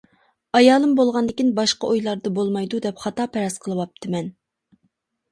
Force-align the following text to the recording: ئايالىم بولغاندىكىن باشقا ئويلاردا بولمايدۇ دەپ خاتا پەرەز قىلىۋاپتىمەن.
ئايالىم 0.59 0.93
بولغاندىكىن 0.99 1.51
باشقا 1.59 1.89
ئويلاردا 1.91 2.31
بولمايدۇ 2.37 2.79
دەپ 2.85 3.03
خاتا 3.03 3.27
پەرەز 3.35 3.59
قىلىۋاپتىمەن. 3.67 4.31